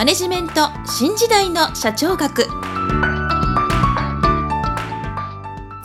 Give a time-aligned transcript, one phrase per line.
[0.00, 2.46] マネジメント新時代の社長学。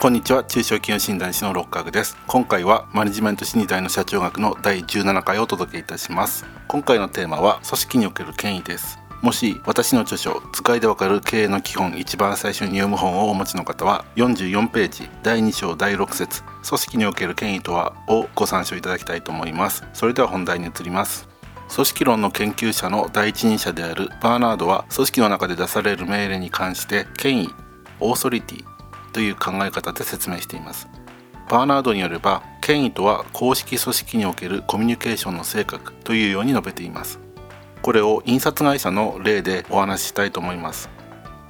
[0.00, 0.42] こんにちは。
[0.42, 2.16] 中小企業診断士の六角です。
[2.26, 6.46] 今回はマネジメント新時代の社長学の第17回をお届けいたします。
[6.66, 8.98] 今回のテーマは組織における権威です。
[9.20, 19.84] もし私の著書「使いでわかる経営の基本」一番最初に読む本をお持ちの方は44ページ第2章第6節組織における権威とは」をご参照いただきたいと思います。
[19.92, 21.35] それでは本題に移ります。
[21.72, 27.54] 組織論の研究者の第一人者であるバーナードは組織の中で出される命令に関して権威
[28.00, 28.64] オーソリティ
[29.12, 30.88] という考え方で説明しています。
[31.48, 37.20] バーナードによれば権威とは公式組織におけるコミュニケーションの性格というように述べています。
[37.82, 40.90] これを印刷会社の例でお話ししたいと思います。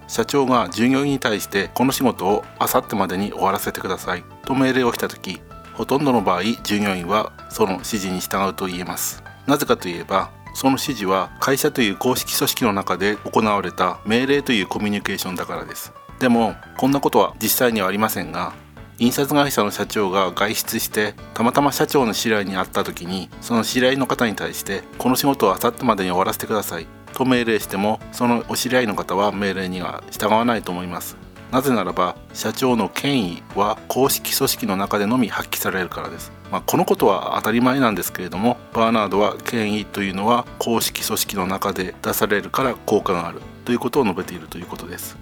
[0.08, 5.40] 社長が従業員に対してこの仕事をあさってまでに終わらせてくださいと命令をした時
[5.74, 9.22] ほとんどの場合従業員はその指示に従うと言えます。
[9.46, 15.92] なぜかといえばその指示は会社という公式組織の中で行われた命令というコミュニケーションだからです。
[16.18, 18.54] でもこんなことは実際にはありませんが
[18.98, 31.25] 印刷会社の社長が外出してたまたま社長の知り合いに会った時にその知り合いの方に対してこの仕事をあさってまでに終わらせてくださいと命令してもそのお知り合いの方は命令には従わないと思います。
[31.50, 45.16] なぜならば社長の権威は公式組織の中でのみ発揮されるからです、まあ、このことは当たり前なんですけれどもバーナードは権威というのは公式組織の中で出されるから効果があるということを述べているということです。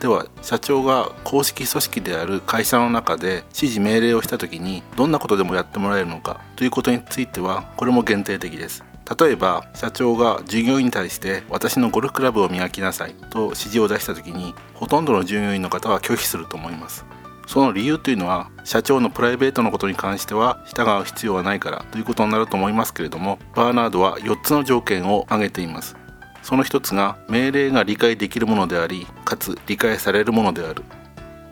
[0.00, 8.84] では社長が公式組織である会社の中で指示命令をした時にどんなことでもやってもらえるのかということについてはこれも限定的です。
[9.18, 17.04] 例えば社長が従業員に対して私のゴルフクラブを磨きなさいと指示を出した時にほとんどの従業員の方は拒否すると思います。
[17.46, 25.96] その理由というのは社長のプライベートのことに関しては従う必要はないからということになると思いますけれどもバーナードは4つの条件を挙げています。
[26.42, 30.82] その一つが命令が理解できるものでありかつ理解されるものである。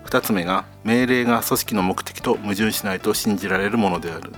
[0.06, 4.32] 2つ目が命令が組織の目的と矛盾しないと信じられるものである。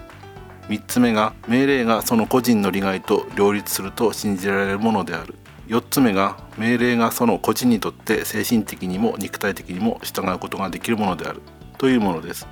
[0.69, 5.35] 3つ目が命令がその個人の利害と両立すると信じられるものである。
[5.69, 11.43] 4つ目が命令がその個人にとって精神的にも肉体的にも従うことができるものである。
[11.79, 12.47] というものです。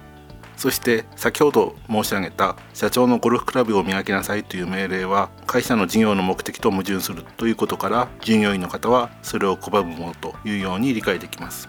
[0.56, 11.68] そして先ほど申し上げた社長のゴルフクラブを磨きなさいという命令は会社の事業の目的と矛盾するということから従業員の方はそれを拒むものというように理解できます。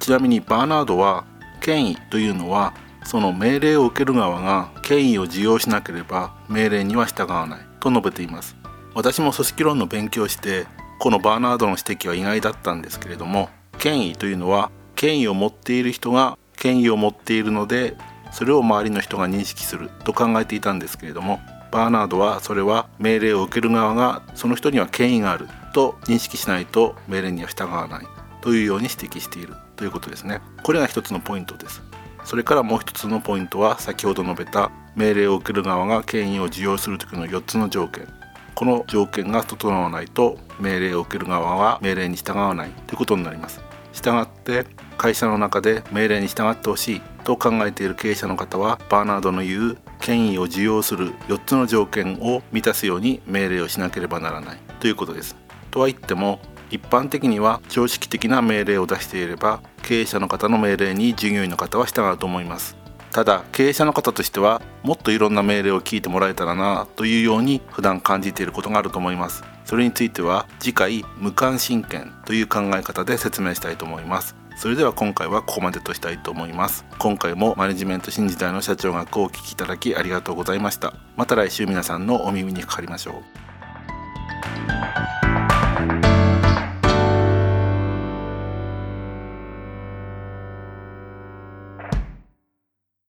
[0.00, 1.24] ちなみにバーナードは
[1.60, 7.74] 権威というのはその命令を受ける側が権威を受容しなければ命令には従わない。
[7.84, 8.56] と述べています。
[8.94, 10.66] 私も組織論の勉強をして
[10.98, 17.96] このバーナードの指摘は意外だったんですけれども権威というのは権威を持っている人が権威を持っているので
[18.30, 21.40] それを周りの人が認識すると考えていたんですけれども
[21.72, 28.06] バーナードはそれは命令を受ける側がその人には権威があると認識しないと命令には従わない
[28.40, 30.40] というように指摘しているということですね。
[30.62, 31.82] これが一つのポイントです。
[32.24, 38.08] それからもう一つのポイントは先ほど述べた命令を受ける側が権威を受容する時の4つの条件。
[38.54, 42.70] この条件が整わないと命令を受ける側は命令に従わない。
[42.86, 43.60] ということになります。
[43.92, 47.00] 従って会社の中で命令に従ってほしい。
[47.24, 54.58] と考えている経営者の方はバーナードの言う権威を受容する4つの条件を満たすように命令をしなければならない。
[54.80, 55.36] ということです。
[55.70, 56.38] とは言っても
[56.70, 62.76] 一般的には常識的な命令を出していれば経営者の方の命令に従業員の方は従うと思います。
[63.10, 69.44] ただ経営者の方としてはもっといろんな命令を聞いてもらえたらなというように普段感じていることがあると思います。
[69.64, 74.34] それについては次回無関心権という考え方で説明したいと思います。
[74.56, 76.84] それでは今回はここまでとしたいと思います。
[76.98, 80.94] 今回もマネジメント新時代の社長学をお聞きいただきありがとうございました。
[81.16, 83.43] また来週皆さんのお耳にかかりましょう。